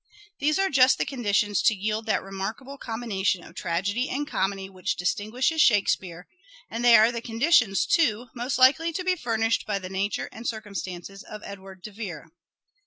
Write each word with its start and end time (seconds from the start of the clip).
These 0.39 0.57
are 0.57 0.71
just 0.71 0.97
the 0.97 1.05
conditions 1.05 1.61
to 1.61 1.75
yield 1.75 2.07
that 2.07 2.23
remarkable 2.23 2.79
combination 2.79 3.43
of 3.43 3.53
tragedy 3.53 4.09
and 4.09 4.25
comedy 4.27 4.67
which 4.67 4.97
distin 4.97 5.29
guishes 5.31 5.59
Shakespeare, 5.61 6.25
and 6.71 6.83
they 6.83 6.97
are 6.97 7.11
the 7.11 7.21
conditions, 7.21 7.85
too, 7.85 8.29
most 8.33 8.57
likely 8.57 8.91
to 8.93 9.03
be 9.03 9.15
furnished 9.15 9.67
by 9.67 9.77
the 9.77 9.89
nature 9.89 10.27
and 10.31 10.47
cir 10.47 10.59
cumstances 10.63 11.23
of 11.23 11.43
Edward 11.45 11.83
de 11.83 11.91
Vere. 11.91 12.31